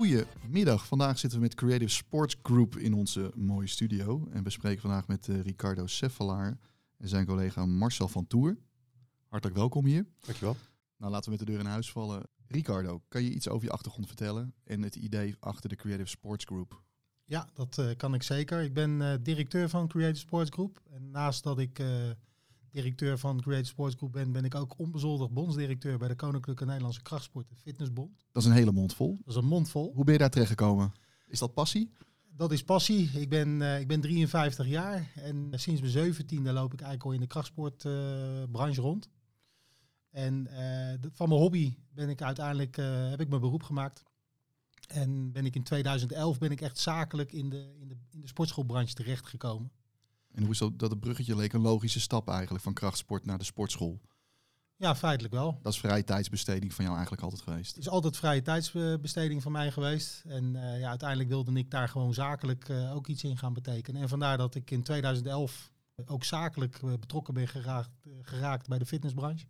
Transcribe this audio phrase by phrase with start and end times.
[0.00, 4.28] Goedemiddag, vandaag zitten we met Creative Sports Group in onze mooie studio.
[4.32, 6.58] En we spreken vandaag met uh, Ricardo Cefalaar
[6.96, 8.58] en zijn collega Marcel van Toer.
[9.28, 10.06] Hartelijk welkom hier.
[10.20, 10.56] Dankjewel.
[10.96, 12.22] Nou, laten we met de deur in huis vallen.
[12.46, 16.44] Ricardo, kan je iets over je achtergrond vertellen en het idee achter de Creative Sports
[16.44, 16.82] Group?
[17.24, 18.62] Ja, dat uh, kan ik zeker.
[18.62, 20.82] Ik ben uh, directeur van Creative Sports Group.
[20.90, 22.10] En naast dat ik uh,
[22.70, 27.02] directeur van Creative Sports Group ben, ben ik ook onbezoldigd bondsdirecteur bij de Koninklijke Nederlandse
[27.02, 28.24] Krachtsport en Fitnessbond.
[28.32, 29.18] Dat is een hele mond vol.
[29.24, 29.92] Dat is een mond vol.
[29.94, 30.92] Hoe ben je daar terechtgekomen?
[31.26, 31.92] Is dat passie?
[32.36, 33.10] Dat is passie.
[33.20, 37.20] Ik ben, ik ben 53 jaar en sinds mijn 17e loop ik eigenlijk al in
[37.20, 39.08] de krachtsportbranche rond.
[40.10, 40.48] En
[41.12, 42.76] van mijn hobby ben ik uiteindelijk,
[43.10, 44.02] heb ik mijn beroep gemaakt.
[44.88, 48.26] En ben ik in 2011 ben ik echt zakelijk in de, in de, in de
[48.26, 49.70] sportschoolbranche terechtgekomen.
[50.32, 53.38] En hoe is dat, dat het bruggetje leek een logische stap eigenlijk van krachtsport naar
[53.38, 54.00] de sportschool?
[54.80, 55.58] Ja, feitelijk wel.
[55.62, 57.74] Dat is vrije tijdsbesteding van jou eigenlijk altijd geweest?
[57.74, 60.22] Het is altijd vrije tijdsbesteding van mij geweest.
[60.26, 64.02] En uh, ja, uiteindelijk wilde ik daar gewoon zakelijk uh, ook iets in gaan betekenen.
[64.02, 65.72] En vandaar dat ik in 2011
[66.06, 67.90] ook zakelijk uh, betrokken ben geraakt,
[68.22, 69.46] geraakt bij de fitnessbranche.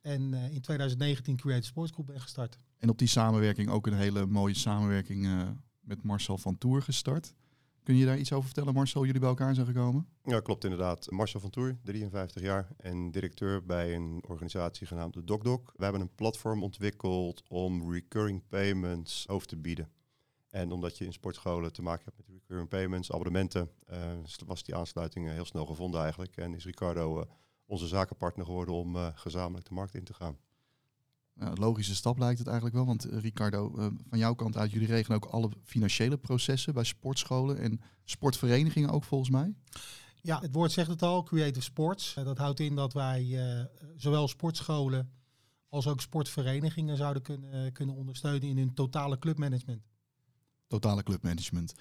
[0.00, 2.58] En in 2019 Creative Sports Group ben gestart.
[2.78, 5.28] En op die samenwerking ook een hele mooie samenwerking
[5.80, 7.34] met Marcel van Toer gestart.
[7.84, 10.06] Kun je daar iets over vertellen, Marcel, jullie bij elkaar zijn gekomen?
[10.22, 11.10] Ja, klopt inderdaad.
[11.10, 15.72] Marcel van Toer, 53 jaar en directeur bij een organisatie genaamd DocDoc.
[15.76, 19.90] We hebben een platform ontwikkeld om recurring payments over te bieden.
[20.50, 23.98] En omdat je in sportscholen te maken hebt met recurring payments, abonnementen, uh,
[24.46, 26.36] was die aansluiting heel snel gevonden eigenlijk.
[26.36, 27.24] En is Ricardo uh,
[27.66, 30.38] onze zakenpartner geworden om gezamenlijk de markt in te gaan.
[31.34, 34.88] Nou, logische stap lijkt het eigenlijk wel, want Ricardo, uh, van jouw kant uit, jullie
[34.88, 39.54] regelen ook alle financiële processen bij sportscholen en sportverenigingen ook volgens mij.
[40.20, 42.16] Ja, het woord zegt het al, Creative Sports.
[42.18, 43.64] Uh, dat houdt in dat wij uh,
[43.96, 45.10] zowel sportscholen
[45.68, 49.82] als ook sportverenigingen zouden kunnen, kunnen ondersteunen in hun totale clubmanagement.
[50.66, 51.74] Totale clubmanagement.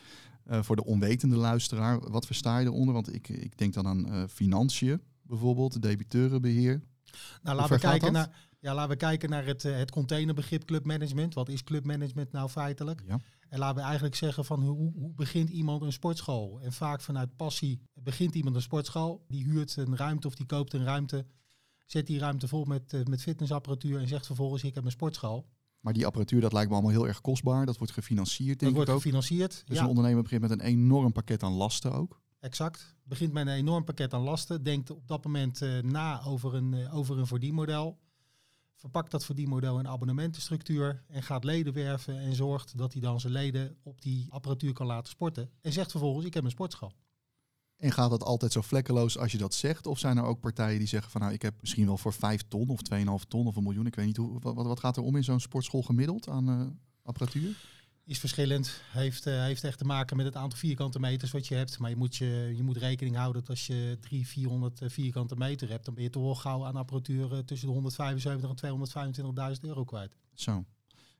[0.46, 2.94] voor de onwetende luisteraar, wat versta je eronder?
[2.94, 6.81] Want ik, ik denk dan aan financiën bijvoorbeeld, debiteurenbeheer.
[7.41, 11.34] Nou, laten we kijken naar ja, laten we kijken naar het, het containerbegrip clubmanagement.
[11.34, 13.03] Wat is clubmanagement nou feitelijk?
[13.07, 13.19] Ja.
[13.50, 16.59] En laten we eigenlijk zeggen van hoe, hoe begint iemand een sportschool?
[16.62, 19.25] En vaak vanuit passie begint iemand een sportschool.
[19.28, 21.25] Die huurt een ruimte of die koopt een ruimte.
[21.85, 25.47] Zet die ruimte vol met, met fitnessapparatuur en zegt vervolgens ik heb een sportschool.
[25.79, 27.66] Maar die apparatuur, dat lijkt me allemaal heel erg kostbaar.
[27.66, 28.96] Dat wordt gefinancierd, denk dat wordt ook.
[28.96, 29.84] gefinancierd, Dus ja.
[29.84, 32.22] een ondernemer begint met een enorm pakket aan lasten ook.
[32.40, 32.96] Exact.
[33.03, 34.63] Begint met een enorm pakket aan lasten.
[34.63, 38.00] Denkt op dat moment uh, na over een, uh, over een verdienmodel
[38.84, 43.34] verpakt dat verdienmodel in abonnementenstructuur en gaat leden werven en zorgt dat hij dan zijn
[43.34, 45.50] leden op die apparatuur kan laten sporten.
[45.62, 46.94] En zegt vervolgens, ik heb een sportschool.
[47.78, 49.88] En gaat dat altijd zo vlekkeloos als je dat zegt?
[49.88, 52.44] Of zijn er ook partijen die zeggen van nou, ik heb misschien wel voor 5
[52.48, 55.04] ton of 2,5 ton of een miljoen, ik weet niet hoe, wat, wat gaat er
[55.04, 56.68] om in zo'n sportschool gemiddeld aan uh,
[57.04, 57.56] apparatuur?
[58.06, 58.81] Is verschillend.
[58.91, 61.80] Heeft, uh, heeft echt te maken met het aantal vierkante meters wat je hebt.
[61.80, 65.69] Maar je moet, je, je moet rekening houden dat als je 300, 400 vierkante meter
[65.69, 69.84] hebt, dan ben je toch gauw aan apparatuur uh, tussen de 175 en 225.000 euro
[69.84, 70.16] kwijt.
[70.34, 70.52] Zo.
[70.52, 70.66] En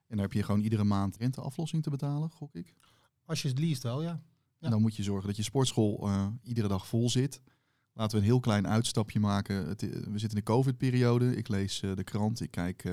[0.08, 2.74] dan heb je gewoon iedere maand renteaflossing te betalen, gok ik?
[3.26, 4.10] Als je het liefst wel, ja.
[4.10, 4.22] ja.
[4.60, 7.42] En dan moet je zorgen dat je sportschool uh, iedere dag vol zit.
[7.94, 9.68] Laten we een heel klein uitstapje maken.
[9.68, 11.36] Het, we zitten in de COVID-periode.
[11.36, 12.84] Ik lees de krant, ik kijk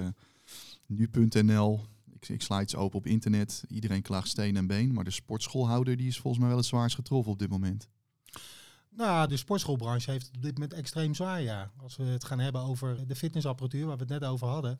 [0.86, 1.80] nu.nl.
[2.20, 3.64] Ik, ik sla iets open op internet.
[3.68, 4.92] Iedereen klaagt steen en been.
[4.92, 7.88] Maar de sportschoolhouder die is volgens mij wel het zwaarst getroffen op dit moment.
[8.88, 11.70] Nou, de sportschoolbranche heeft het op dit moment extreem zwaar, ja.
[11.76, 14.78] Als we het gaan hebben over de fitnessapparatuur, waar we het net over hadden.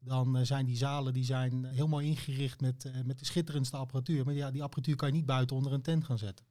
[0.00, 4.24] Dan zijn die zalen die zijn helemaal ingericht met, uh, met de schitterendste apparatuur.
[4.24, 6.46] Maar ja, die apparatuur kan je niet buiten onder een tent gaan zetten.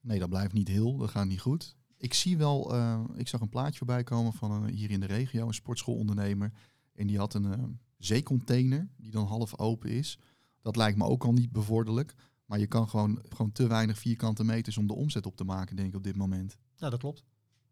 [0.00, 0.96] Nee, dat blijft niet heel.
[0.96, 1.76] Dat gaat niet goed.
[1.96, 5.06] Ik zie wel, uh, ik zag een plaatje voorbij komen van een, hier in de
[5.06, 6.52] regio, een sportschoolondernemer.
[6.94, 7.64] En die had een uh,
[7.98, 10.18] zeecontainer die dan half open is.
[10.62, 12.14] Dat lijkt me ook al niet bevorderlijk.
[12.44, 15.76] Maar je kan gewoon, gewoon te weinig vierkante meters om de omzet op te maken,
[15.76, 16.56] denk ik, op dit moment.
[16.76, 17.24] Ja, dat klopt.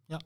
[0.06, 0.20] Ja.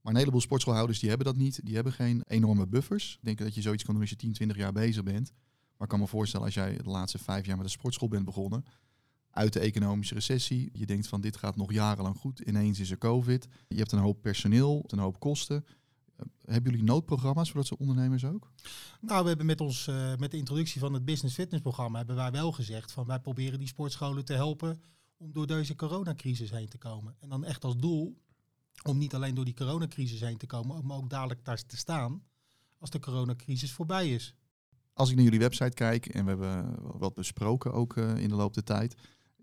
[0.00, 1.60] Maar een heleboel sportschoolhouders die hebben dat niet.
[1.64, 3.14] Die hebben geen enorme buffers.
[3.14, 5.32] Ik denk dat je zoiets kan doen als je 10, 20 jaar bezig bent.
[5.76, 8.24] Maar ik kan me voorstellen als jij de laatste vijf jaar met een sportschool bent
[8.24, 8.64] begonnen.
[9.30, 10.70] Uit de economische recessie.
[10.72, 12.40] Je denkt van dit gaat nog jarenlang goed.
[12.40, 13.48] Ineens is er COVID.
[13.68, 15.64] Je hebt een hoop personeel, een hoop kosten.
[16.44, 18.50] Hebben jullie noodprogramma's voor dat soort ondernemers ook?
[19.00, 22.16] Nou, we hebben met ons uh, met de introductie van het business fitness programma hebben
[22.16, 24.82] wij wel gezegd van wij proberen die sportscholen te helpen
[25.16, 27.16] om door deze coronacrisis heen te komen.
[27.20, 28.18] En dan echt als doel
[28.82, 32.22] om niet alleen door die coronacrisis heen te komen, maar ook dadelijk daar te staan
[32.78, 34.34] als de coronacrisis voorbij is.
[34.92, 38.34] Als ik naar jullie website kijk en we hebben wat besproken ook uh, in de
[38.34, 38.94] loop der tijd,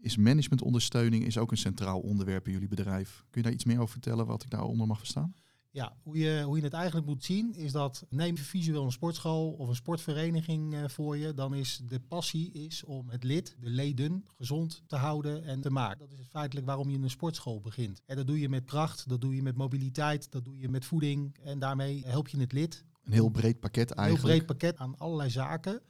[0.01, 3.23] is managementondersteuning is ook een centraal onderwerp in jullie bedrijf.
[3.29, 5.33] Kun je daar iets meer over vertellen wat ik daaronder mag verstaan?
[5.73, 9.51] Ja, hoe je, hoe je het eigenlijk moet zien is dat neem visueel een sportschool
[9.51, 13.69] of een sportvereniging eh, voor je, dan is de passie is om het lid, de
[13.69, 16.09] leden, gezond te houden en te maken.
[16.09, 18.01] Dat is feitelijk waarom je een sportschool begint.
[18.05, 20.85] En dat doe je met kracht, dat doe je met mobiliteit, dat doe je met
[20.85, 22.85] voeding en daarmee help je het lid.
[23.03, 24.27] Een heel breed pakket Een eigenlijk.
[24.27, 25.81] heel breed pakket aan allerlei zaken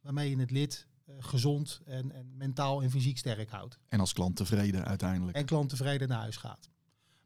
[0.00, 3.78] waarmee je het lid eh, gezond en, en mentaal en fysiek sterk houdt.
[3.88, 5.36] En als klant tevreden uiteindelijk.
[5.36, 6.70] En klant tevreden naar huis gaat.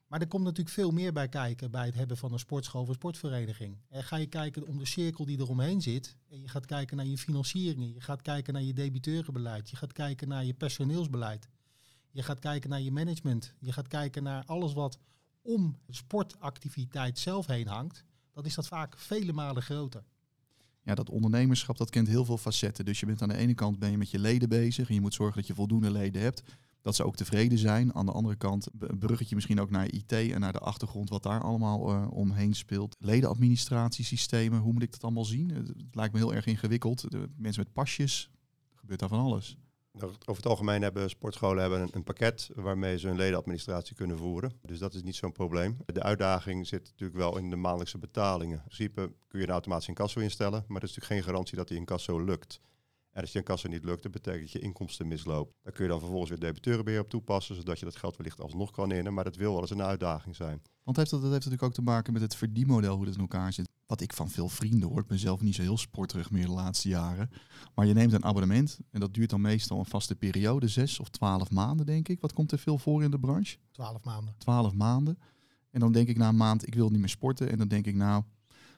[0.07, 2.89] Maar er komt natuurlijk veel meer bij kijken bij het hebben van een sportschool of
[2.89, 3.77] een sportvereniging.
[3.89, 6.17] En ga je kijken om de cirkel die eromheen zit.
[6.29, 7.93] En je gaat kijken naar je financieringen.
[7.95, 9.71] Je gaat kijken naar je debiteurenbeleid.
[9.71, 11.49] Je gaat kijken naar je personeelsbeleid.
[12.11, 13.55] Je gaat kijken naar je management.
[13.59, 14.99] Je gaat kijken naar alles wat
[15.43, 18.05] om de sportactiviteit zelf heen hangt.
[18.33, 20.05] Dan is dat vaak vele malen groter.
[20.83, 22.85] Ja, dat ondernemerschap dat kent heel veel facetten.
[22.85, 25.01] Dus je bent aan de ene kant ben je met je leden bezig en je
[25.01, 26.43] moet zorgen dat je voldoende leden hebt.
[26.85, 27.95] Dat ze ook tevreden zijn.
[27.95, 31.23] Aan de andere kant een bruggetje misschien ook naar IT en naar de achtergrond wat
[31.23, 32.97] daar allemaal eh, omheen speelt.
[32.99, 35.51] Ledenadministratiesystemen, hoe moet ik dat allemaal zien?
[35.51, 37.11] Het, het lijkt me heel erg ingewikkeld.
[37.11, 38.31] De mensen met pasjes,
[38.75, 39.57] gebeurt daar van alles.
[39.93, 44.53] Nou, Over het algemeen hebben sportscholen hebben een, pakket waarmee ze hun ledenadministratie kunnen voeren.
[44.63, 45.77] Dus dat is niet zo'n probleem.
[45.87, 48.57] De uitdaging zit natuurlijk wel in de maandelijkse betalingen.
[48.57, 51.77] In principe kun je een incasso instellen, maar dat is natuurlijk geen garantie dat die
[51.77, 52.61] incasso lukt.
[53.15, 55.55] En als je incasso niet lukt, dat betekent dat je inkomsten misloopt.
[55.63, 58.71] Daar kun je dan vervolgens weer debiteurenbeheer op toepassen, zodat je dat geld wellicht alsnog
[58.71, 59.15] kan innen.
[59.15, 60.63] Maar dat wil wel eens een uitdaging zijn.
[60.83, 63.21] Want heeft dat, dat heeft natuurlijk ook te maken met het verdienmodel, hoe dat in
[63.21, 63.69] elkaar zit.
[63.87, 66.53] Wat ik van veel vrienden hoor, ik ben zelf niet zo heel sporterig meer de
[66.53, 67.31] laatste jaren.
[67.75, 71.09] Maar je neemt een abonnement en dat duurt dan meestal een vaste periode, zes of
[71.09, 72.21] twaalf maanden denk ik.
[72.21, 73.57] Wat komt er veel voor in de branche?
[73.71, 74.35] Twaalf maanden.
[74.39, 75.19] Twaalf maanden.
[75.71, 77.51] En dan denk ik na een maand, ik wil niet meer sporten.
[77.51, 78.23] En dan denk ik, nou,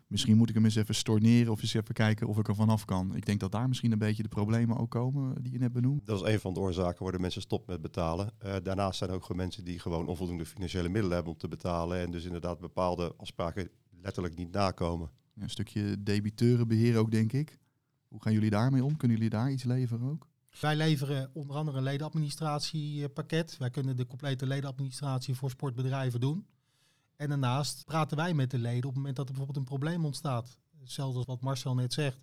[0.07, 2.85] misschien moet ik hem eens even storneren of eens even kijken of ik er vanaf
[2.85, 3.15] kan.
[3.17, 6.07] Ik denk dat daar misschien een beetje de problemen ook komen die je net benoemd.
[6.07, 8.31] Dat is een van de oorzaken waar de mensen stoppen met betalen.
[8.39, 11.49] Eh, daarnaast zijn er ook gewoon mensen die gewoon onvoldoende financiële middelen hebben om te
[11.49, 12.01] betalen.
[12.01, 13.69] En dus inderdaad bepaalde afspraken
[14.03, 15.11] letterlijk niet nakomen.
[15.35, 17.59] Ja, een stukje debiteurenbeheer ook, denk ik.
[18.09, 18.97] Hoe gaan jullie daarmee om?
[18.97, 20.29] Kunnen jullie daar iets leveren ook?
[20.61, 23.57] Wij leveren onder andere een ledenadministratiepakket.
[23.57, 26.47] Wij kunnen de complete ledenadministratie voor sportbedrijven doen.
[27.17, 30.05] En daarnaast praten wij met de leden op het moment dat er bijvoorbeeld een probleem
[30.05, 30.59] ontstaat.
[30.81, 32.19] Hetzelfde als wat Marcel net zegt.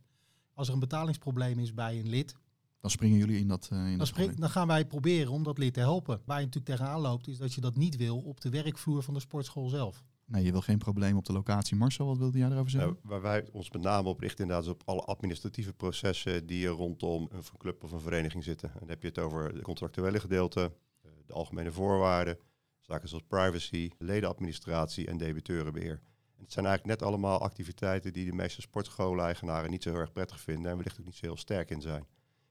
[0.54, 2.36] Als er een betalingsprobleem is bij een lid,
[2.82, 4.40] Dan springen jullie in dat, eh, in dan, dat spring- probleem.
[4.40, 6.22] dan gaan wij proberen om dat lid te helpen.
[6.26, 9.14] Waar je natuurlijk tegenaan loopt, is dat je dat niet wil op de werkvloer van
[9.14, 10.04] de sportschool zelf.
[10.26, 11.76] Nee, je wil geen probleem op de locatie.
[11.78, 12.92] Marcel, wat wilde jij erover zeggen?
[13.04, 16.66] Uh, waar wij ons met name op richten inderdaad is op alle administratieve processen die
[16.66, 18.70] er rondom een club of een vereniging zitten.
[18.74, 22.38] En dan heb je het over het contractuele gedeelte, eh, de algemene voorwaarden,
[22.84, 26.02] zaken zoals privacy, ledenadministratie en debiteurenbeheer.
[26.36, 30.12] En het zijn eigenlijk net allemaal activiteiten die de meeste sportscholen-eigenaren niet zo heel erg
[30.12, 32.08] prettig vinden en wellicht ook niet zo heel sterk in zijn.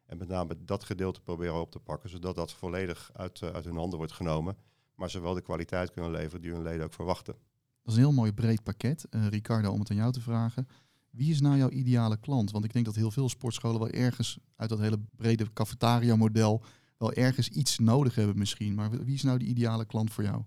[0.07, 3.65] En met name dat gedeelte proberen op te pakken, zodat dat volledig uit, uh, uit
[3.65, 4.57] hun handen wordt genomen,
[4.95, 7.35] maar ze wel de kwaliteit kunnen leveren die hun leden ook verwachten.
[7.83, 9.07] Dat is een heel mooi breed pakket.
[9.11, 10.69] Uh, Ricardo, om het aan jou te vragen.
[11.11, 12.51] Wie is nou jouw ideale klant?
[12.51, 16.63] Want ik denk dat heel veel sportscholen wel ergens uit dat hele brede cafetaria-model
[17.03, 18.75] wel ergens iets nodig hebben misschien.
[18.75, 20.43] Maar wie is nou de ideale klant voor jou?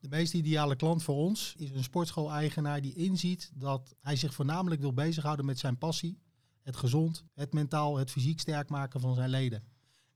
[0.00, 4.80] De meest ideale klant voor ons is een sportschool-eigenaar die inziet dat hij zich voornamelijk
[4.80, 6.18] wil bezighouden met zijn passie.
[6.62, 9.64] Het gezond, het mentaal, het fysiek sterk maken van zijn leden.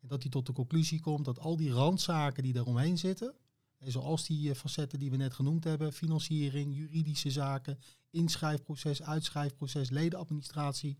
[0.01, 3.35] En dat hij tot de conclusie komt dat al die randzaken die eromheen zitten,
[3.79, 7.79] en zoals die uh, facetten die we net genoemd hebben, financiering, juridische zaken,
[8.11, 10.99] inschrijfproces, uitschrijfproces, ledenadministratie,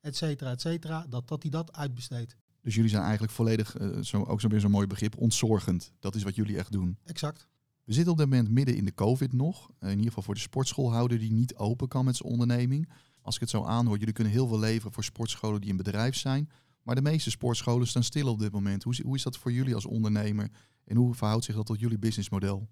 [0.00, 2.36] et cetera, et cetera, dat, dat hij dat uitbesteedt.
[2.66, 5.92] Dus jullie zijn eigenlijk volledig, uh, zo, ook zo weer zo'n mooi begrip, ontzorgend.
[5.98, 6.98] Dat is wat jullie echt doen.
[7.04, 7.48] Exact.
[7.84, 9.70] We zitten op dit moment midden in de COVID nog.
[9.70, 12.88] Uh, in ieder geval voor de sportschoolhouder die niet open kan met zijn onderneming.
[13.20, 16.16] Als ik het zo aanhoor, jullie kunnen heel veel leveren voor sportscholen die een bedrijf
[16.16, 16.50] zijn.
[16.82, 18.82] Maar de meeste sportscholen staan stil op dit moment.
[18.82, 20.50] Hoe, hoe is dat voor jullie als ondernemer?
[20.84, 22.68] En hoe verhoudt zich dat tot jullie businessmodel?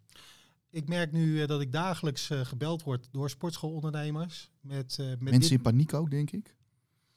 [0.70, 4.50] Ik merk nu uh, dat ik dagelijks gebeld word door sportschoolondernemers.
[4.60, 5.50] Met, met Mensen dit...
[5.50, 6.56] in paniek ook, denk ik?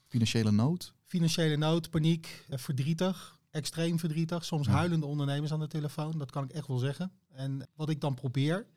[0.08, 0.96] Financiële nood?
[1.08, 4.46] Financiële nood, paniek, verdrietig, extreem verdrietig.
[4.46, 4.74] Soms Ja.
[4.74, 7.12] huilende ondernemers aan de telefoon, dat kan ik echt wel zeggen.
[7.28, 8.68] En wat ik dan probeer,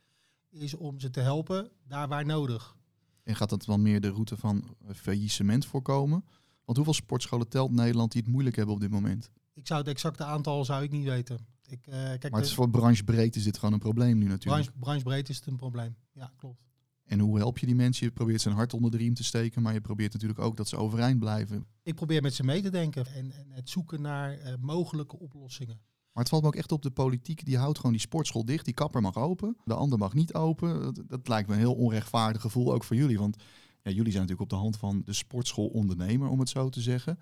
[0.51, 2.77] is om ze te helpen daar waar nodig.
[3.23, 6.25] En gaat dat wel meer de route van faillissement voorkomen?
[6.65, 9.31] Want hoeveel sportscholen telt Nederland die het moeilijk hebben op dit moment?
[9.55, 11.47] Ik zou het exacte aantal zou ik niet weten.
[11.67, 14.63] Ik, uh, kijk, maar het is voor branchebreed is dit gewoon een probleem nu natuurlijk.
[14.65, 15.97] Branche, branchebreed is het een probleem.
[16.13, 16.70] Ja, klopt.
[17.11, 18.07] En hoe help je die mensen?
[18.07, 20.69] Je probeert een hart onder de riem te steken, maar je probeert natuurlijk ook dat
[20.69, 21.67] ze overeind blijven.
[21.83, 25.81] Ik probeer met ze mee te denken en, en het zoeken naar uh, mogelijke oplossingen.
[26.13, 27.45] Maar het valt me ook echt op de politiek.
[27.45, 28.65] Die houdt gewoon die sportschool dicht.
[28.65, 29.57] Die kapper mag open.
[29.65, 30.83] De ander mag niet open.
[30.83, 33.19] Dat, dat lijkt me een heel onrechtvaardig gevoel ook voor jullie.
[33.19, 33.37] Want
[33.83, 37.19] ja, jullie zijn natuurlijk op de hand van de sportschoolondernemer, om het zo te zeggen.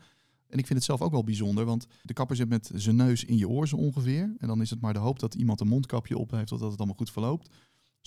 [0.48, 3.24] En ik vind het zelf ook wel bijzonder, want de kapper zit met zijn neus
[3.24, 4.34] in je oor zo ongeveer.
[4.38, 6.78] En dan is het maar de hoop dat iemand een mondkapje op heeft, totdat het
[6.78, 7.54] allemaal goed verloopt.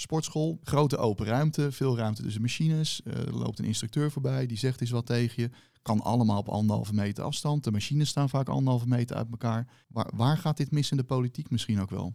[0.01, 3.01] Sportschool, grote open ruimte, veel ruimte tussen machines.
[3.03, 5.49] Eh, er loopt een instructeur voorbij, die zegt eens wat tegen je.
[5.81, 7.63] Kan allemaal op anderhalve meter afstand.
[7.63, 9.67] De machines staan vaak anderhalve meter uit elkaar.
[9.87, 12.13] Waar, waar gaat dit mis in de politiek misschien ook wel?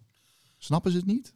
[0.58, 1.34] Snappen ze het niet?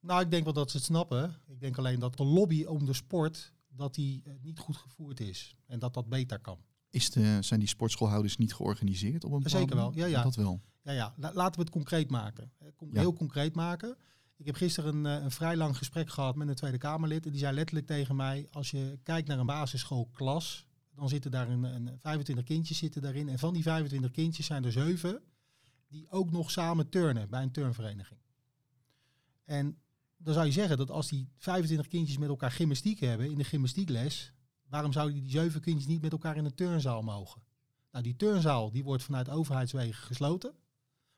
[0.00, 1.36] Nou, ik denk wel dat ze het snappen.
[1.46, 5.20] Ik denk alleen dat de lobby om de sport dat die eh, niet goed gevoerd
[5.20, 5.56] is.
[5.66, 6.58] En dat dat beter kan.
[6.90, 10.22] Is de, zijn die sportschoolhouders niet georganiseerd op een bepaalde Zeker wel, ja, ja.
[10.22, 10.60] Dat wel.
[10.82, 11.14] Ja, ja.
[11.16, 12.52] la- laten we het concreet maken.
[12.58, 13.00] Ja.
[13.00, 13.96] Heel concreet maken.
[14.42, 17.24] Ik heb gisteren een, eh, een vrij lang gesprek gehad met een Tweede Kamerlid.
[17.24, 21.48] En die zei letterlijk tegen mij, als je kijkt naar een basisschoolklas, dan zitten daar
[21.48, 23.28] een, een 25 kindjes zitten daarin.
[23.28, 25.22] En van die 25 kindjes zijn er zeven
[25.88, 28.20] die ook nog samen turnen bij een turnvereniging.
[29.44, 29.78] En
[30.16, 33.44] dan zou je zeggen dat als die 25 kindjes met elkaar gymnastiek hebben in de
[33.44, 34.32] gymnastiekles,
[34.68, 37.42] waarom zouden die zeven kindjes niet met elkaar in een turnzaal mogen?
[37.90, 40.54] Nou, die turnzaal die wordt vanuit overheidswegen gesloten.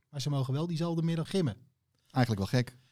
[0.08, 1.56] Maar ze mogen wel diezelfde middag gimmen.
[2.10, 2.82] Eigenlijk wel gek.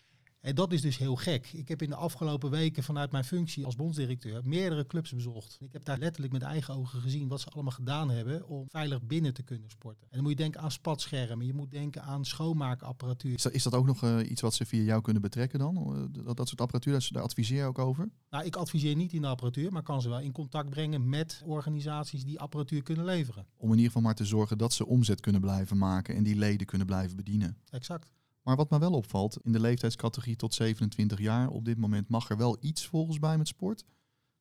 [0.42, 1.50] En dat is dus heel gek.
[1.52, 5.56] Ik heb in de afgelopen weken vanuit mijn functie als bondsdirecteur meerdere clubs bezocht.
[5.61, 9.02] Ik heb daar letterlijk met eigen ogen gezien wat ze allemaal gedaan hebben om veilig
[9.02, 10.02] binnen te kunnen sporten.
[10.02, 13.34] En dan moet je denken aan spatschermen, je moet denken aan schoonmaakapparatuur.
[13.34, 15.76] Is dat, is dat ook nog eh, iets wat ze via jou kunnen betrekken dan?
[15.76, 18.11] Eh, dat, dat soort apparatuur, daar adviseer je ook over?
[18.30, 21.42] Nou, ik adviseer niet in de apparatuur, maar kan ze wel in contact brengen met
[21.44, 23.46] organisaties die apparatuur kunnen leveren.
[23.56, 26.37] Om in ieder geval maar te zorgen dat ze omzet kunnen blijven maken en die
[26.37, 27.56] leden kunnen blijven bedienen.
[27.70, 28.12] Exact.
[28.42, 32.30] Maar wat me wel opvalt, in de leeftijdscategorie tot 27 jaar, op dit moment mag
[32.30, 33.84] er wel iets volgens mij met sport.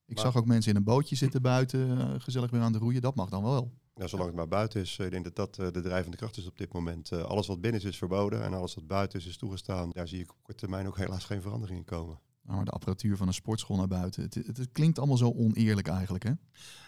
[0.05, 2.77] Ik Maar- zag ook mensen in een bootje zitten buiten, eh, gezellig weer aan de
[2.77, 3.01] roeien.
[3.01, 3.71] Dat mag dan wel.
[3.95, 6.37] Ja, zolang het maar buiten is, eh, ik denk dat dat eh, de drijvende kracht
[6.37, 7.11] is op dit moment.
[7.11, 9.89] Eh, alles wat binnen is, is verboden en alles wat buiten is, is toegestaan.
[9.89, 12.19] Daar zie ik op korte termijn ook helaas geen verandering in komen.
[12.43, 15.31] Nou, maar de apparatuur van een sportschool naar buiten, het, het, het klinkt allemaal zo
[15.31, 16.31] oneerlijk eigenlijk, hè?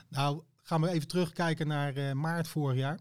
[0.09, 2.99] Nou, gaan we even terugkijken naar eh, maart vorig jaar.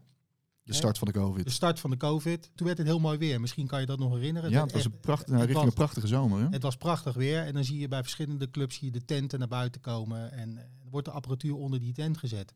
[0.63, 1.43] De start van de COVID.
[1.45, 2.51] De start van de COVID.
[2.55, 3.41] Toen werd het heel mooi weer.
[3.41, 4.49] Misschien kan je dat nog herinneren.
[4.49, 6.47] ja, het was een pracht, het nou, richting was- een prachtige zomer, hè?
[6.49, 7.45] Het was prachtig weer.
[7.45, 10.31] En dan zie je bij verschillende clubs je de tenten naar buiten komen.
[10.31, 12.53] En eh, er wordt de apparatuur onder die tent gezet.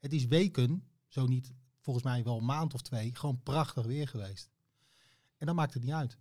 [0.00, 4.08] Het is weken, zo niet volgens mij wel een maand of twee, gewoon prachtig weer
[4.08, 4.50] geweest.
[5.38, 6.18] En dan maakt het niet uit.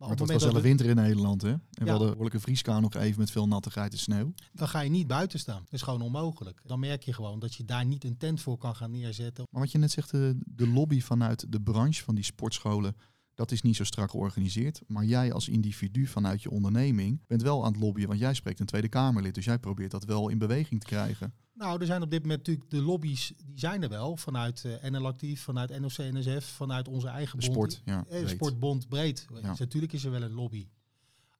[0.00, 1.48] Maar op het was wel winter in Nederland, hè?
[1.50, 1.90] En we Ja.
[1.90, 4.26] hadden behoorlijke vrieskou nog even met veel nattigheid en sneeuw.
[4.36, 5.60] we- dan ga je niet buiten staan.
[5.64, 6.60] Dat is gewoon onmogelijk.
[6.64, 9.46] Dan merk je gewoon dat je daar niet een tent voor kan gaan neerzetten.
[9.50, 12.94] Maar wat je net zegt, de, de lobby vanuit de branche van die sportscholen,
[13.34, 14.80] dat is niet zo strak georganiseerd.
[14.86, 18.60] Maar jij als individu vanuit je onderneming bent wel aan het lobbyen, want jij spreekt
[18.60, 19.34] een Tweede Kamerlid.
[19.34, 21.34] Dus jij probeert dat wel in beweging te krijgen.
[21.54, 24.16] Nou, er zijn op dit moment natuurlijk de lobby's, die zijn er wel.
[24.16, 27.72] Vanuit eh NL Actief, vanuit NOC-NSF, vanuit onze eigen De bond.
[27.72, 28.04] sport, ja.
[28.08, 28.26] Eh.
[28.26, 29.26] Sportbond breed.
[29.34, 29.48] Ja.
[29.50, 30.68] Dus natuurlijk is er wel een lobby.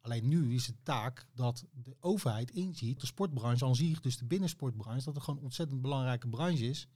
[0.00, 4.24] Alleen nu is het taak dat de overheid inziet, de sportbranche aan zich, dus de
[4.24, 6.88] binnensportbranche, dat het gewoon een ontzettend belangrijke branche is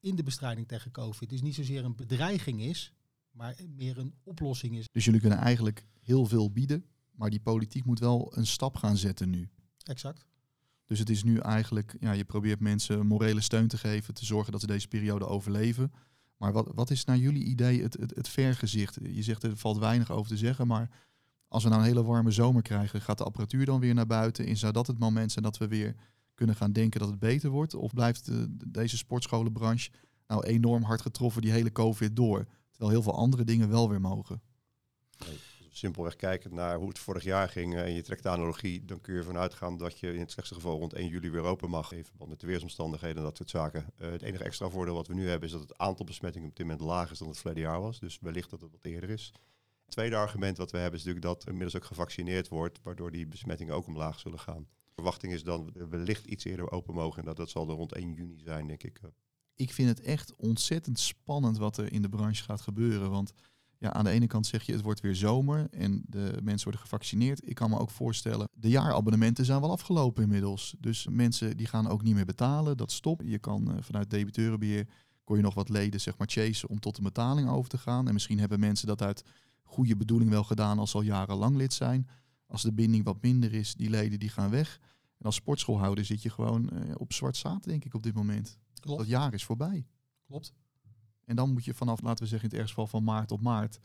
[0.00, 1.28] in de bestrijding tegen COVID.
[1.28, 2.92] Dus niet zozeer een bedreiging is,
[3.38, 4.88] maar meer een oplossing is.
[4.92, 8.96] Dus jullie kunnen eigenlijk heel veel bieden, maar die politiek moet wel een stap gaan
[8.96, 9.48] zetten nu.
[9.82, 10.26] Exact.
[10.84, 14.52] Dus het is nu eigenlijk, ja, je probeert mensen morele steun te geven, te zorgen
[14.52, 15.92] dat ze deze periode overleven.
[16.36, 18.98] Maar wat, wat is naar jullie idee het, het, het vergezicht?
[19.02, 20.90] Je zegt er valt weinig over te zeggen, maar
[21.48, 24.46] als we nou een hele warme zomer krijgen, gaat de apparatuur dan weer naar buiten?
[24.46, 25.94] En zou dat het moment zijn dat we weer
[26.34, 27.74] kunnen gaan denken dat het beter wordt?
[27.74, 29.90] Of blijft de- deze sportscholenbranche
[30.26, 32.46] nou enorm hard getroffen die hele COVID door?
[32.78, 34.42] Terwijl heel veel andere dingen wel weer mogen.
[35.70, 39.00] Simpelweg kijken naar hoe het vorig jaar ging eh, en je trekt de analogie, dan
[39.00, 41.70] kun je ervan uitgaan dat je in het slechtste geval rond 1 juli weer open
[41.70, 41.92] mag.
[41.92, 43.86] In verband met de weersomstandigheden en dat soort zaken.
[43.96, 46.56] Eh, het enige extra voordeel wat we nu hebben is dat het aantal besmettingen op
[46.56, 48.00] dit moment lager is dan het verleden jaar was.
[48.00, 49.32] Dus wellicht dat het wat eerder is.
[49.84, 53.26] Het tweede argument wat we hebben is natuurlijk dat inmiddels ook gevaccineerd wordt, waardoor die
[53.26, 54.62] besmettingen ook omlaag zullen gaan.
[54.62, 57.76] De verwachting is dan we wellicht iets eerder open mogen en dat, dat zal dan
[57.76, 59.00] rond 1 juni zijn, denk ik.
[59.58, 63.10] Ik vind het echt ontzettend spannend wat er in de branche gaat gebeuren.
[63.10, 63.32] Want
[63.78, 66.80] ja, aan de ene kant zeg je het wordt weer zomer en de mensen worden
[66.80, 67.48] gevaccineerd.
[67.48, 70.74] Ik kan me ook voorstellen, de jaarabonnementen zijn wel afgelopen inmiddels.
[70.78, 73.22] Dus mensen die gaan ook niet meer betalen, dat stopt.
[73.26, 74.86] Je kan eh, vanuit debiteurenbeheer,
[75.24, 78.06] kon je nog wat leden zeg maar chasen om tot een betaling over te gaan.
[78.06, 79.24] En misschien hebben mensen dat uit
[79.62, 82.08] goede bedoeling wel gedaan als ze al jarenlang lid zijn.
[82.46, 84.80] Als de binding wat minder is, die leden die gaan weg.
[85.18, 88.58] En als sportschoolhouder zit je gewoon eh, op zwart zaad, denk ik, op dit moment.
[88.78, 88.98] Klopt.
[88.98, 89.86] Dat jaar is voorbij.
[90.26, 90.54] Klopt.
[91.24, 93.40] En dan moet je vanaf, laten we zeggen in het ergste geval van maart op
[93.40, 93.80] maart,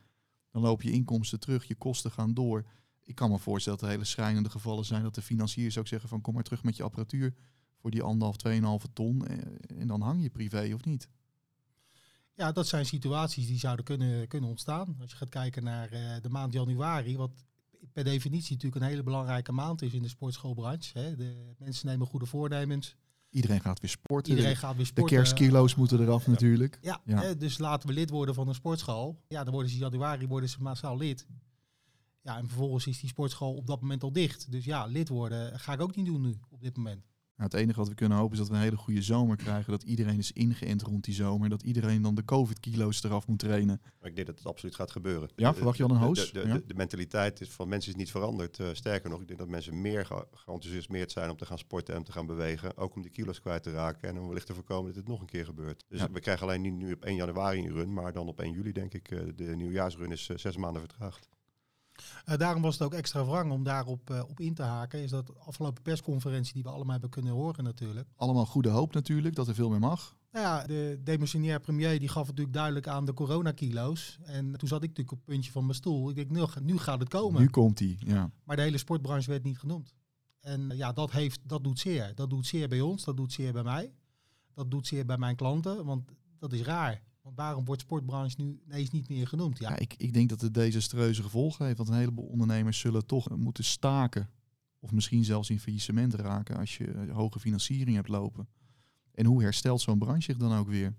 [0.51, 2.65] dan loop je inkomsten terug, je kosten gaan door.
[3.01, 6.09] Ik kan me voorstellen dat er hele schrijnende gevallen zijn dat de financiers ook zeggen
[6.09, 7.33] van kom maar terug met je apparatuur
[7.75, 9.37] voor die anderhalf, tweeënhalve ton eh,
[9.79, 11.09] en dan hang je privé of niet.
[12.33, 14.95] Ja, dat zijn situaties die zouden kunnen, kunnen ontstaan.
[14.99, 17.45] Als je gaat kijken naar eh, de maand januari, wat
[17.91, 20.99] per definitie natuurlijk een hele belangrijke maand is in de sportschoolbranche.
[20.99, 21.15] Hè.
[21.15, 22.95] De mensen nemen goede voornemens.
[23.33, 24.33] Iedereen gaat weer sporten.
[24.33, 25.15] Iedereen gaat weer de sporten.
[25.15, 26.79] kerstkilo's moeten eraf natuurlijk.
[26.81, 29.21] Ja, dus laten we lid worden van een sportschool.
[29.27, 31.27] Ja, dan worden ze in januari worden ze massaal lid.
[32.21, 34.51] Ja, en vervolgens is die sportschool op dat moment al dicht.
[34.51, 37.05] Dus ja, lid worden ga ik ook niet doen nu, op dit moment.
[37.37, 39.71] Nou, het enige wat we kunnen hopen is dat we een hele goede zomer krijgen.
[39.71, 41.49] Dat iedereen is ingeënt rond die zomer.
[41.49, 43.81] Dat iedereen dan de COVID-kilo's eraf moet trainen.
[43.99, 45.29] Maar ik denk dat het absoluut gaat gebeuren.
[45.35, 46.31] Ja, verwacht je al een hoos?
[46.31, 46.59] De, de, Ja.
[46.65, 48.59] de, mentaliteit is van mensen is niet veranderd.
[48.59, 51.93] Eh, sterker nog, ik denk dat mensen meer ge- geenthousiasmeerd zijn om te gaan sporten
[51.93, 52.77] en om te gaan bewegen.
[52.77, 55.19] Ook om die kilo's kwijt te raken en om wellicht te voorkomen dat het nog
[55.19, 55.83] een keer gebeurt.
[55.87, 56.11] Dus Ja.
[56.11, 58.71] we krijgen alleen niet nu op 1 januari een run, maar dan op 1 juli
[58.71, 59.11] denk ik.
[59.11, 61.27] eh, de nieuwjaarsrun is eh, zes maanden vertraagd.
[62.23, 65.03] Eh, daarom was het ook extra wrang om daarop eh, op in te haken.
[65.03, 68.07] Is dat afgelopen persconferentie die we allemaal hebben kunnen horen natuurlijk.
[68.15, 70.15] Allemaal goede hoop natuurlijk, dat er veel meer mag.
[70.31, 74.17] Nou ja, de demissionair premier die gaf natuurlijk duidelijk aan de coronakilo's.
[74.23, 76.09] En toen zat ik natuurlijk op het puntje van mijn stoel.
[76.09, 77.41] Ik denk, nu, nu gaat het komen.
[77.41, 78.31] Nu komt hij, ja.
[78.43, 79.93] Maar de hele sportbranche werd niet genoemd.
[80.39, 82.11] En eh, ja, dat, heeft, dat doet zeer.
[82.15, 83.93] Dat doet zeer bij ons, dat doet zeer bij mij.
[84.53, 87.01] Dat doet zeer bij mijn klanten, want dat is raar.
[87.23, 89.59] Want waarom wordt sportbranche nu ineens niet meer genoemd?
[89.59, 91.77] Ja, Ja, ik, ik denk dat het desastreuze gevolgen heeft.
[91.77, 94.29] Want een heleboel ondernemers zullen toch moeten staken.
[94.79, 98.47] Of misschien zelfs in faillissement raken als je eh, hoge financiering hebt lopen.
[99.11, 100.95] En hoe herstelt zo'n branche zich dan ook weer?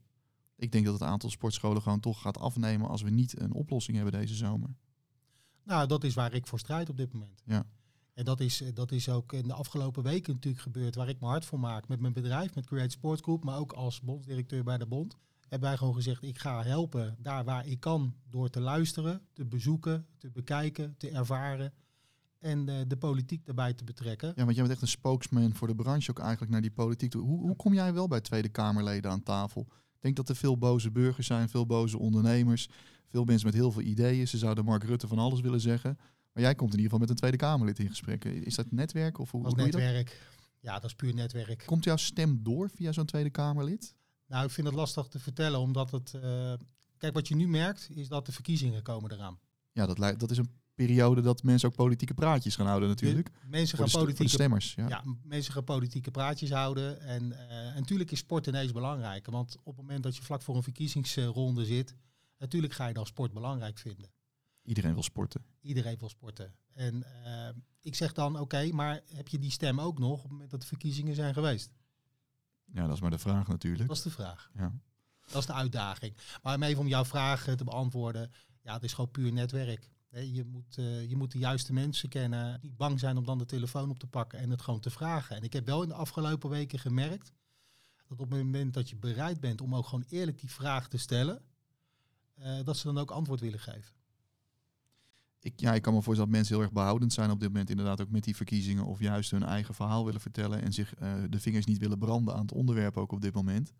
[0.56, 3.96] Ik denk dat het aantal sportscholen gewoon toch gaat afnemen als we niet een oplossing
[3.96, 4.74] hebben deze zomer.
[5.62, 7.42] Nou, dat is waar ik voor strijd op dit moment.
[7.44, 7.66] Ja.
[8.14, 11.20] En dat is, eh, dat is ook in de afgelopen weken natuurlijk gebeurd, waar ik
[11.20, 14.64] me hard voor maak met mijn bedrijf, met Create Sports Group, maar ook als bondsdirecteur
[14.64, 15.16] bij de bond.
[15.48, 19.44] Hebben wij gewoon gezegd, ik ga helpen daar waar ik kan door te luisteren, te
[19.44, 21.72] bezoeken, te bekijken, te ervaren
[22.38, 24.28] en eh, de politiek daarbij te betrekken.
[24.36, 27.10] Ja, want jij bent echt een spokesman voor de branche ook eigenlijk naar die politiek
[27.10, 27.22] toe.
[27.22, 29.60] Hoe, hoe kom jij wel bij Tweede Kamerleden aan tafel?
[29.70, 32.68] Ik denk dat er veel boze burgers zijn, veel boze ondernemers,
[33.08, 34.28] veel mensen met heel veel ideeën.
[34.28, 35.98] Ze zouden Mark Rutte van alles willen zeggen.
[36.32, 38.24] Maar jij komt in ieder geval met een Tweede Kamerlid in gesprek.
[38.24, 39.80] Is dat netwerk of hoe, Als hoe doe je dat?
[39.80, 40.20] netwerk.
[40.60, 41.62] Ja, dat is puur netwerk.
[41.66, 43.94] Komt jouw stem door via zo'n Tweede Kamerlid?
[44.26, 46.14] Nou, ik vind het lastig te vertellen, omdat het...
[46.14, 46.52] eh,
[46.98, 49.38] kijk, wat je nu merkt, is dat de verkiezingen komen eraan.
[49.72, 53.26] Ja, dat, lijkt- dat is een periode dat mensen ook politieke praatjes gaan houden natuurlijk.
[53.26, 54.74] De- mensen gaan politieke stemmers.
[54.74, 54.88] Ja.
[54.88, 57.00] Ja, mensen gaan politieke praatjes houden.
[57.00, 59.26] En, eh, en natuurlijk is sport ineens belangrijk.
[59.26, 61.94] Want op het moment dat je vlak voor een verkiezingsronde zit,
[62.38, 64.10] natuurlijk ga je dan sport belangrijk vinden.
[64.62, 65.44] Iedereen wil sporten.
[65.60, 66.54] Iedereen wil sporten.
[66.72, 67.48] En eh,
[67.80, 70.60] ik zeg dan, oké, maar heb je die stem ook nog op het moment dat
[70.60, 71.70] de verkiezingen zijn geweest?
[72.74, 73.88] Ja, dat is maar de vraag natuurlijk.
[73.88, 74.50] Dat is de vraag.
[74.54, 74.72] Ja.
[75.26, 76.16] Dat is de uitdaging.
[76.42, 78.32] Maar om even om jouw vraag te beantwoorden,
[78.62, 79.90] ja, het is gewoon puur netwerk.
[80.10, 82.58] Je moet, eh, je moet de juiste mensen kennen.
[82.62, 85.36] Niet bang zijn om dan de telefoon op te pakken en het gewoon te vragen.
[85.36, 87.32] En ik heb wel in de afgelopen weken gemerkt
[88.08, 90.98] dat op het moment dat je bereid bent om ook gewoon eerlijk die vraag te
[90.98, 91.42] stellen,
[92.34, 93.94] eh, dat ze dan ook antwoord willen geven.
[95.44, 97.70] Ik, ja, ik kan me voorstellen dat mensen heel erg behoudend zijn op dit moment
[97.70, 98.84] inderdaad ook met die verkiezingen.
[98.84, 102.34] Of juist hun eigen verhaal willen vertellen en zich eh, de vingers niet willen branden
[102.34, 103.72] aan het onderwerp ook op dit moment.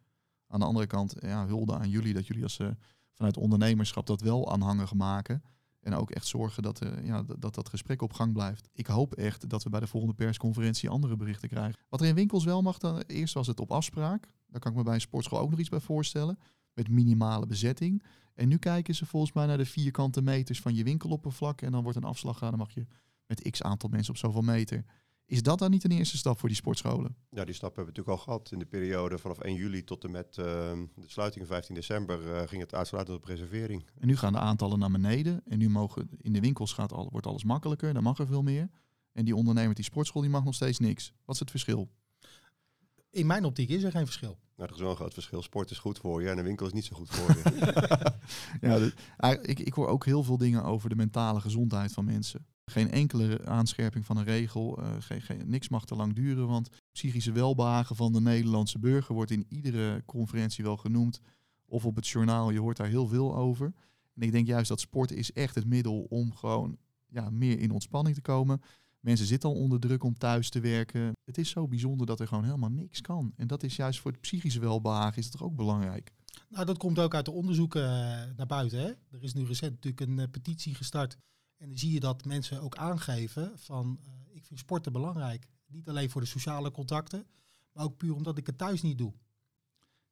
[0.46, 2.68] Aan de andere kant, ja, hulde aan jullie dat jullie als eh,
[3.12, 5.42] vanuit ondernemerschap dat wel aanhangig maken.
[5.81, 8.68] En ook echt zorgen dat, eh, ja, dat, dat gesprek op gang blijft.
[8.72, 11.81] Ik hoop echt dat we bij de volgende persconferentie andere berichten krijgen.
[11.88, 14.29] Wat er in winkels wel mag, dan, eerst was het op afspraak.
[14.46, 16.38] Daar kan ik me bij een sportschool ook nog iets bij voorstellen.
[16.74, 18.02] Met minimale bezetting.
[18.34, 21.60] En nu kijken ze volgens mij naar de vierkante meters van je winkeloppervlak.
[21.60, 22.50] En dan wordt een afslag gedaan.
[22.50, 22.87] Dan mag je
[23.26, 24.84] met x aantal mensen op zoveel meter.
[25.26, 27.16] Is dat dan niet een eerste stap voor die sportscholen?
[27.30, 30.04] Ja, die stap hebben we natuurlijk al gehad in de periode vanaf 1 juli tot
[30.04, 30.44] en met eh,
[30.94, 33.87] de sluiting 15 december eh, ging het uitsluitend op reservering.
[33.98, 35.42] En nu gaan de aantallen naar beneden.
[35.44, 37.94] En nu mogen in de winkels gaat al, wordt alles makkelijker.
[37.94, 38.70] Dan mag er veel meer.
[39.12, 41.12] En die ondernemer, die sportschool, die mag nog steeds niks.
[41.24, 41.90] Wat is het verschil?
[43.10, 44.38] In mijn optiek is er geen verschil.
[44.56, 45.42] Nou, er is wel een groot verschil.
[45.42, 47.42] Sport is goed voor je en een winkel is niet zo goed voor je.
[48.68, 52.04] ja, de- eigenlijk- ik, ik hoor ook heel veel dingen over de mentale gezondheid van
[52.04, 52.46] mensen.
[52.64, 54.78] Geen enkele aanscherping van een regel.
[54.82, 56.46] eh, geen, geen, niks mag te lang duren.
[56.48, 61.20] Want psychische welbehagen van de Nederlandse burger wordt in iedere conferentie wel genoemd.
[61.66, 63.72] Of op het journaal, je hoort daar heel veel over.
[64.14, 66.76] En ik denk juist dat sport is echt het middel om gewoon
[67.08, 68.60] ja, meer in ontspanning te komen.
[69.04, 71.12] Mensen zitten al onder druk om thuis te werken.
[71.24, 73.32] Het is zo bijzonder dat er gewoon helemaal niks kan.
[73.36, 76.12] En dat is juist voor het psychische welbehagen is toch ook belangrijk.
[76.48, 78.78] Nou, dat komt ook uit de onderzoeken eh, naar buiten.
[78.78, 78.86] Hè?
[78.86, 81.16] Er is nu recent natuurlijk een eh, petitie gestart.
[81.56, 85.46] En dan zie je dat mensen ook aangeven van eh, ik vind sporten belangrijk.
[85.66, 87.26] Niet alleen voor de sociale contacten,
[87.72, 89.12] maar ook puur omdat ik het thuis niet doe.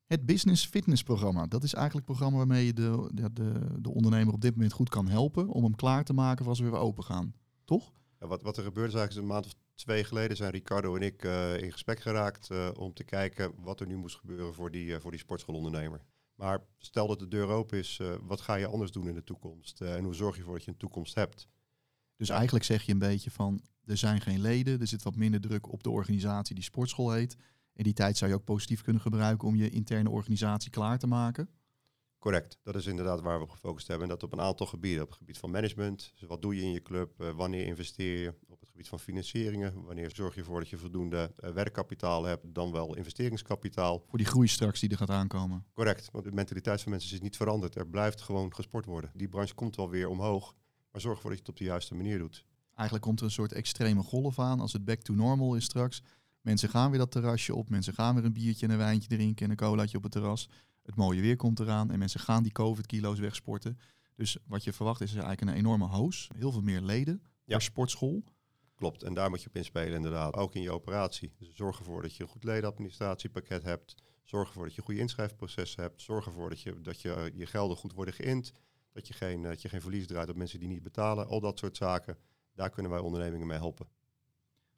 [0.04, 1.46] Het Business Fitness programma.
[1.46, 4.72] Dat is eigenlijk het programma waarmee je de, de, de, de ondernemer op dit moment
[4.72, 7.34] goed kan helpen om hem klaar te maken voor als we weer open gaan.
[7.64, 7.92] Toch?
[8.26, 11.24] Wat, wat er gebeurde is eigenlijk een maand of twee geleden zijn Ricardo en ik
[11.24, 14.94] eh, in gesprek geraakt eh, om te kijken wat er nu moest gebeuren voor die,
[14.94, 16.00] eh, voor die sportschoolondernemer.
[16.34, 19.80] Maar stel dat de deur open is, wat ga je anders doen in de toekomst?
[19.80, 21.48] En hoe zorg je ervoor dat je een toekomst hebt?
[22.16, 25.40] Dus eigenlijk zeg je een beetje van er zijn geen leden, er zit wat minder
[25.40, 27.36] druk op de organisatie die sportschool heet.
[27.74, 31.06] En die tijd zou je ook positief kunnen gebruiken om je interne organisatie klaar te
[31.06, 31.48] maken.
[32.22, 34.08] Correct, dat is inderdaad waar we op gefocust hebben.
[34.08, 35.02] En dat op een aantal gebieden.
[35.02, 38.22] Op het gebied van management, dus wat doe je in je club, uh, wanneer investeer
[38.22, 38.34] je.
[38.48, 42.54] Op het gebied van financieringen, wanneer zorg je ervoor dat je voldoende uh, werkkapitaal hebt,
[42.54, 44.04] dan wel investeringskapitaal.
[44.08, 45.64] Voor die groei straks die er gaat aankomen.
[45.72, 47.74] Correct, want de mentaliteit van mensen is niet veranderd.
[47.74, 49.10] Er blijft gewoon gesport worden.
[49.14, 50.54] Die branche komt wel weer omhoog,
[50.90, 52.46] maar zorg ervoor dat je het op de juiste manier doet.
[52.74, 56.02] Eigenlijk komt er een soort extreme golf aan als het back to normal is straks.
[56.40, 59.44] Mensen gaan weer dat terrasje op, mensen gaan weer een biertje en een wijntje drinken
[59.44, 60.48] en een colaatje op het terras.
[60.82, 63.78] Het mooie weer komt eraan en mensen gaan die COVID-kilo's wegsporten.
[64.14, 66.28] Dus wat je verwacht is eigenlijk een enorme hoos.
[66.36, 67.56] Heel veel meer leden ja.
[67.56, 68.24] per sportschool.
[68.74, 70.34] Klopt, en daar moet je op inspelen inderdaad.
[70.34, 71.32] Ook in je operatie.
[71.38, 73.94] Dus zorg ervoor dat je een goed ledenadministratiepakket hebt.
[74.22, 76.02] Zorg ervoor dat je goede inschrijfprocessen hebt.
[76.02, 78.52] Zorg ervoor dat je, dat je, je gelden goed worden geïnd.
[78.92, 81.26] Dat je, geen, dat je geen verlies draait op mensen die niet betalen.
[81.26, 82.18] Al dat soort zaken.
[82.54, 83.86] Daar kunnen wij ondernemingen mee helpen.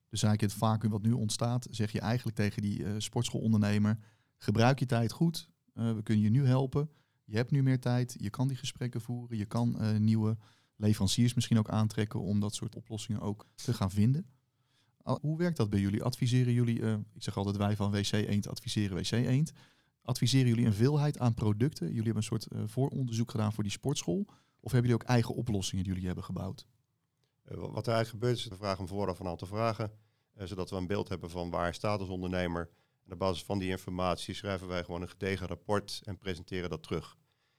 [0.09, 3.99] Dus eigenlijk het vacuüm wat nu ontstaat, zeg je eigenlijk tegen die uh, sportschoolondernemer,
[4.39, 6.91] gebruik je tijd goed, we kunnen je nu helpen,
[7.25, 10.37] je hebt nu meer tijd, je kan die gesprekken voeren, je kan uh, nieuwe
[10.77, 14.27] leveranciers misschien ook aantrekken om dat soort oplossingen ook te gaan vinden.
[15.21, 16.03] Hoe werkt dat bij jullie?
[16.03, 16.81] Adviseren jullie,
[17.15, 19.53] ik zeg altijd wij van WC Eend adviseren WC Eend,
[20.03, 21.87] adviseren jullie een veelheid aan producten?
[21.87, 24.27] Jullie hebben een soort vooronderzoek gedaan voor die sportschool,
[24.61, 26.67] of hebben jullie ook eigen oplossingen die jullie hebben gebouwd?
[27.45, 29.93] wat er eigenlijk gebeurt is, we vragen hem vooraf een aantal vragen.
[30.35, 32.71] Eh, zodat we een beeld hebben van waar staat als ondernemer.
[33.05, 36.83] En op basis van die informatie schrijven wij gewoon een gedegen rapport en presenteren dat
[36.83, 37.17] terug.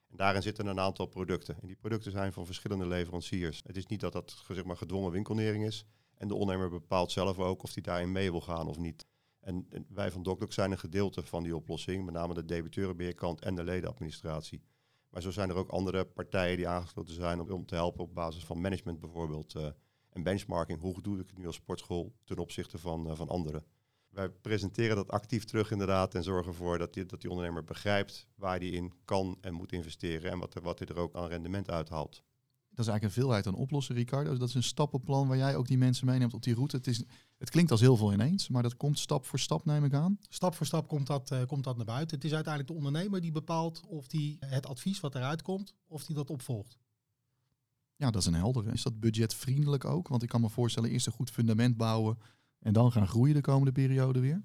[0.09, 1.57] En daarin zitten een aantal producten.
[1.61, 3.61] En die producten zijn van verschillende leveranciers.
[3.65, 5.85] Het is niet dat dat zeg maar, gedwongen winkelnering is.
[6.15, 9.05] En de ondernemer bepaalt zelf ook of hij daarin mee wil gaan of niet.
[9.39, 13.55] En, wij van DocDoc zijn een gedeelte van die oplossing, met name de debiteurenbeheerkant en
[13.55, 14.61] de ledenadministratie.
[15.09, 18.13] Maar zo zijn er ook andere partijen die aangesloten zijn om, om te helpen op
[18.13, 19.55] basis van management bijvoorbeeld.
[19.55, 19.67] Uh,
[20.15, 20.79] en benchmarking.
[20.79, 23.63] Hoe doe ik het nu als sportschool ten opzichte van, uh, van anderen?
[24.15, 28.27] Wij presenteren dat actief terug inderdaad en zorgen ervoor dat die, dat die ondernemer begrijpt
[28.35, 31.27] waar hij in kan en moet investeren en wat, er, wat hij er ook aan
[31.27, 32.23] rendement uithaalt.
[32.69, 34.37] Dat is eigenlijk een veelheid aan oplossen, Ricardo.
[34.37, 36.75] Dat is een stappenplan waar jij ook die mensen meeneemt op die route.
[36.75, 37.03] Het, is,
[37.37, 40.19] het klinkt als heel veel ineens, maar dat komt stap voor stap, neem ik aan.
[40.29, 42.15] Stap voor stap komt dat, uh, komt dat naar buiten.
[42.15, 46.05] Het is uiteindelijk de ondernemer die bepaalt of die het advies wat eruit komt, of
[46.05, 46.77] die dat opvolgt.
[47.95, 48.71] Ja, dat is een heldere.
[48.71, 50.07] Is dat budgetvriendelijk ook?
[50.07, 52.17] Want ik kan me voorstellen, eerst een goed fundament bouwen
[52.65, 54.43] en dan gaan groeien de komende periode weer.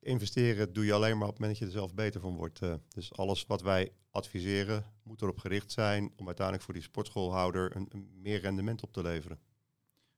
[0.00, 2.62] Investeren doe je alleen maar op het moment dat je er zelf beter van wordt.
[2.62, 7.76] Uh, dus alles wat wij adviseren moet erop gericht zijn om uiteindelijk voor die sportschoolhouder
[7.76, 9.38] een, een meer rendement op te leveren.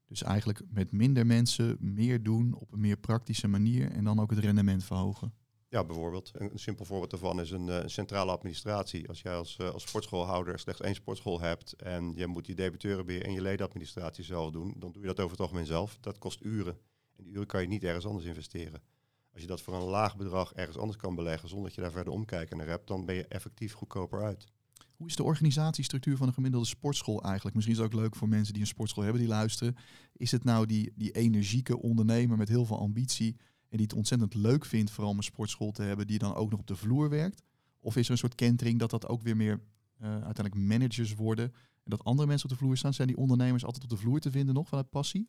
[0.07, 4.31] Dus eigenlijk met minder mensen meer doen op een meer praktische manier en dan ook
[4.31, 5.35] het rendement verhogen.
[5.69, 6.31] Ja, bijvoorbeeld.
[6.35, 9.09] Een, simpel voorbeeld daarvan is een, uh, centrale administratie.
[9.09, 13.25] Als jij als, uh, als sportschoolhouder slechts één sportschool hebt en je moet je debiteurenbeheer
[13.25, 15.99] en je ledenadministratie zelf doen, dan doe je dat over het algemeen zelf.
[16.01, 16.79] Dat kost uren.
[17.17, 18.83] En die uren kan je niet ergens anders investeren.
[19.33, 21.93] Als je dat voor een laag bedrag ergens anders kan beleggen zonder dat je daar
[21.93, 24.47] verder omkijken naar hebt, dan ben je effectief goedkoper uit.
[24.97, 27.55] Hoe is de organisatiestructuur van een gemiddelde sportschool eigenlijk?
[27.55, 29.77] Misschien is het ook leuk voor mensen die een sportschool hebben die luisteren.
[30.13, 33.37] Is het nou die, die energieke ondernemer met heel veel ambitie
[33.69, 36.51] en die het ontzettend leuk vindt, vooral om een sportschool te hebben die dan ook
[36.51, 37.43] nog op de vloer werkt?
[37.81, 39.61] Of is er een soort kentering dat dat ook weer meer
[40.01, 42.95] uh, uiteindelijk managers worden en dat andere mensen op de vloer staan?
[42.95, 45.29] Zijn die ondernemers altijd op de vloer te vinden nog vanuit passie?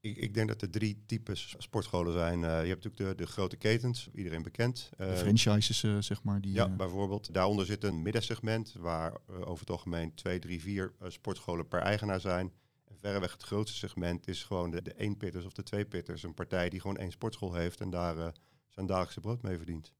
[0.00, 2.38] Ik, ik denk dat er drie types sportscholen zijn.
[2.42, 4.90] Uh, je hebt natuurlijk de, de grote ketens, iedereen bekend.
[5.00, 6.40] Uh, de franchises, uh, zeg maar.
[6.40, 7.34] Die, ja, bijvoorbeeld.
[7.34, 12.52] Daaronder zit een middensegment waar over het algemeen twee, drie, vier sportscholen per eigenaar zijn
[13.00, 16.22] verreweg het grootste segment is gewoon de, de één-pitters of de twee-pitters.
[16.22, 18.32] Een partij die gewoon één sportschool heeft en daar
[18.68, 19.92] zijn dagelijkse brood mee verdient.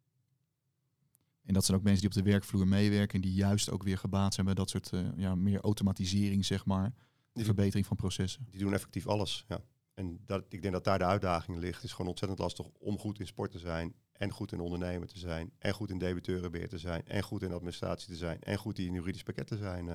[1.44, 3.98] En dat zijn ook mensen die op de werkvloer meewerken en die juist ook weer
[3.98, 6.92] gebaat zijn bij dat soort ja, meer automatisering, zeg maar.
[7.32, 8.46] De verbetering van processen.
[8.50, 9.60] Die doen effectief alles, ja.
[10.00, 11.74] En dat, ik denk dat daar de uitdaging ligt.
[11.74, 13.94] Het is gewoon ontzettend lastig om goed in sport te zijn.
[14.12, 15.50] En goed in ondernemen te zijn.
[15.58, 17.06] En goed in debiteurenbeheer te zijn.
[17.06, 18.40] En goed in administratie te zijn.
[18.40, 19.86] En goed in juridisch pakket te zijn.
[19.86, 19.94] Uh.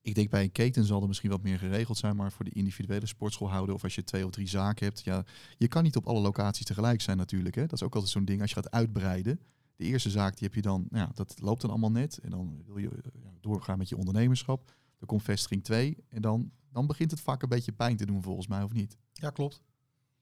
[0.00, 2.50] Ik denk bij een keten zal er misschien wat meer geregeld zijn, maar voor de
[2.50, 5.24] individuele sportschoolhouder of als je twee of drie zaken hebt, ja,
[5.56, 7.54] je kan niet op alle locaties tegelijk zijn natuurlijk.
[7.54, 7.62] Hè.
[7.62, 9.40] Dat is ook altijd zo'n ding als je gaat uitbreiden.
[9.76, 12.30] De eerste zaak die heb je dan, nou ja, dat loopt dan allemaal net en
[12.30, 12.90] dan wil je
[13.22, 14.74] ja, doorgaan met je ondernemerschap.
[15.04, 18.22] Dan komt vestiging 2 en dan, dan begint het vaak een beetje pijn te doen
[18.22, 18.96] volgens mij, of niet?
[19.12, 19.62] Ja, klopt.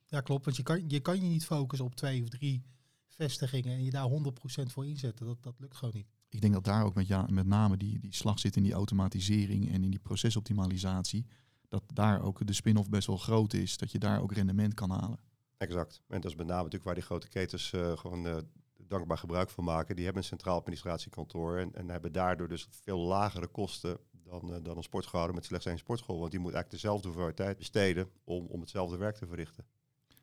[0.07, 0.45] Ja, klopt.
[0.45, 2.63] Want je kan je, kan je niet focussen op twee of drie
[3.09, 5.27] vestigingen en je daar 100% voor inzetten.
[5.27, 7.99] Dat, dat lukt gewoon niet ik denk dat daar ook met, ja, met name die,
[7.99, 11.27] die slag zit in die automatisering en in die procesoptimalisatie.
[11.69, 13.77] Dat daar ook de spin-off best wel groot is.
[13.77, 15.19] Dat je daar ook rendement kan halen.
[15.57, 16.03] Exact.
[16.09, 18.37] En dat is met name natuurlijk waar die grote ketens uh, gewoon uh,
[18.77, 19.97] dankbaar gebruik van maken.
[19.97, 23.99] Die hebben een centraal administratiekantoor en, en hebben daardoor dus veel lagere kosten
[24.41, 26.19] dan, uh, dan een sportschool met slechts één sportschool.
[26.19, 29.65] Want die moet eigenlijk dezelfde hoeveelheid tijd besteden om, om hetzelfde werk te verrichten.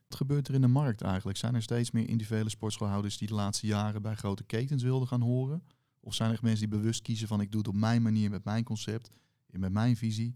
[0.07, 1.37] Wat gebeurt er in de markt eigenlijk?
[1.37, 5.21] Zijn er steeds meer individuele sportschoolhouders die de laatste jaren bij grote ketens wilden gaan
[5.21, 5.63] horen?
[5.99, 8.43] Of zijn er mensen die bewust kiezen van ik doe het op mijn manier, met
[8.43, 9.11] mijn concept,
[9.45, 10.35] met mijn visie?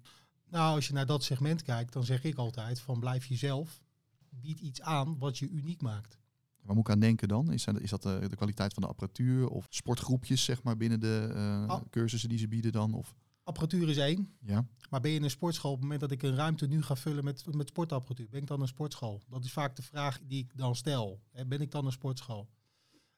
[0.50, 3.82] Nou, als je naar dat segment kijkt, dan zeg ik altijd van blijf jezelf.
[4.30, 6.18] Bied iets aan wat je uniek maakt.
[6.62, 7.52] Waar moet ik aan denken dan?
[7.52, 11.00] Is dat, is dat de, de kwaliteit van de apparatuur of sportgroepjes zeg maar binnen
[11.00, 11.82] de eh, Ah.
[11.90, 12.94] cursussen die ze bieden dan?
[12.94, 14.34] Of, Apparatuur is één.
[14.40, 16.82] ja, Maar ben je in een sportschool op het moment dat ik een ruimte nu
[16.82, 18.30] ga vullen met, met sportapparatuur?
[18.30, 19.22] Ben ik dan een sportschool?
[19.30, 21.22] Dat is vaak de vraag die ik dan stel.
[21.48, 22.50] Ben ik dan een sportschool?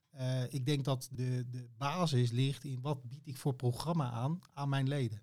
[0.09, 4.39] Eh, ik denk dat de, de basis ligt in wat bied ik voor programma aan
[4.53, 5.21] aan mijn leden.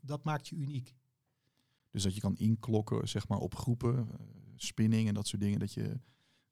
[0.00, 0.94] Dat maakt je uniek.
[1.90, 4.26] dus dat je kan inklokken zeg maar op groepen, eh,
[4.56, 5.58] spinning en dat soort dingen.
[5.58, 6.00] Dat je,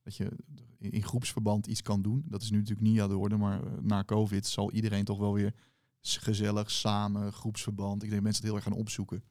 [0.02, 0.31] dat je
[0.78, 2.24] in groepsverband iets kan doen.
[2.26, 5.18] Dat is nu natuurlijk niet aan de orde, maar eh, na COVID zal iedereen toch
[5.18, 5.55] wel weer
[6.02, 8.02] gezellig samen, groepsverband.
[8.02, 9.22] Ik denk dat mensen het heel erg gaan opzoeken.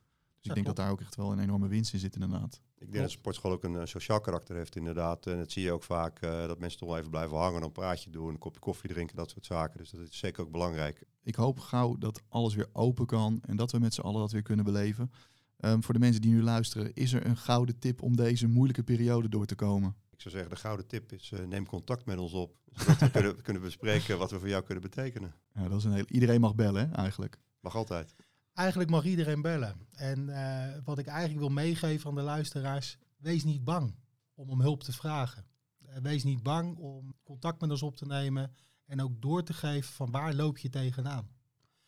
[0.41, 2.61] Dus ik denk dat daar ook echt wel een enorme winst in zit inderdaad.
[2.77, 5.25] Ik denk dat sportschool ook een eh, sociaal karakter heeft inderdaad.
[5.25, 7.63] En dat zie je ook vaak, eh, dat mensen toch wel even blijven hangen, dan
[7.63, 9.77] een praatje doen, een kopje koffie drinken, dat soort zaken.
[9.77, 11.03] Dus dat is zeker ook belangrijk.
[11.23, 14.31] ik hoop gauw dat alles weer open kan en dat we met z'n allen dat
[14.31, 15.11] weer kunnen beleven.
[15.57, 18.83] Ehm, voor de mensen die nu luisteren, is er een gouden tip om deze moeilijke
[18.83, 19.95] periode door te komen?
[20.21, 22.55] Ik zou zeggen, de gouden tip is, eh, neem contact met ons op.
[22.71, 25.33] Zodat we kunnen, kunnen bespreken wat we voor jou kunnen betekenen.
[25.53, 27.39] Ja, dat is een heel, iedereen mag bellen, hè, eigenlijk.
[27.59, 28.15] Mag altijd.
[28.53, 29.87] Eigenlijk mag iedereen bellen.
[29.91, 33.95] En eh, wat ik eigenlijk wil meegeven aan de luisteraars, wees niet bang
[34.33, 35.45] om om hulp te vragen.
[35.85, 38.53] Eh, wees niet bang om contact met ons op te nemen
[38.85, 41.29] en ook door te geven van waar loop je tegenaan.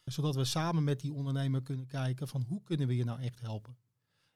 [0.03, 3.39] Zodat we samen met die ondernemer kunnen kijken van hoe kunnen we je nou echt
[3.39, 3.77] helpen.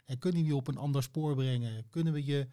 [0.05, 1.89] En kunnen we je op een ander spoor brengen?
[1.89, 2.47] Kunnen we je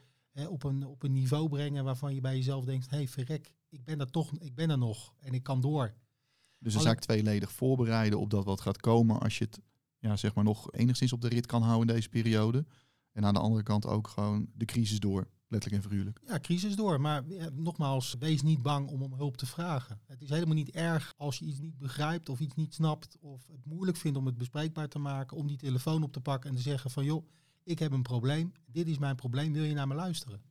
[0.48, 3.84] op, een, op een niveau brengen waarvan je bij jezelf denkt, hé hey, verrek, ik
[3.84, 5.94] ben er toch, ik ben er nog en ik kan door.
[6.58, 9.60] Dus zou ik tweeledig voorbereiden op dat wat gaat komen als je het
[10.04, 12.66] ja, zeg maar nog enigszins op de rit kan houden in deze periode.
[13.12, 16.20] En aan de andere kant ook gewoon de crisis door, letterlijk en figuurlijk.
[16.26, 17.00] ja, crisis door.
[17.00, 20.00] Maar ja, nogmaals, wees niet bang om om hulp te vragen.
[20.06, 23.46] Het is helemaal niet erg als je iets niet begrijpt of iets niet snapt of
[23.46, 26.56] het moeilijk vindt om het bespreekbaar te maken, om die telefoon op te pakken en
[26.56, 27.26] te zeggen van joh,
[27.64, 30.42] ik heb een probleem, dit is mijn probleem, wil je naar me luisteren?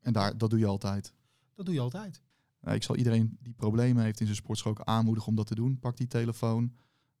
[0.00, 1.14] En daar, dat doe je altijd.
[1.54, 2.22] Dat doe je altijd.
[2.60, 5.54] Nou, ik zal iedereen die problemen heeft in zijn sportschool ook aanmoedigen om dat te
[5.54, 5.78] doen.
[5.78, 6.76] Pak die telefoon,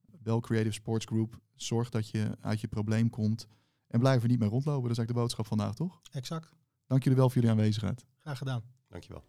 [0.06, 3.48] bel Creative Sports Group, zorg dat je uit je probleem komt
[3.86, 4.82] en blijf er niet meer rondlopen.
[4.82, 6.00] Dat is eigenlijk de boodschap vandaag, toch?
[6.10, 6.54] Exact.
[6.86, 8.06] Dank jullie wel voor jullie aanwezigheid.
[8.20, 8.62] Graag gedaan.
[8.88, 9.24] Dankjewel.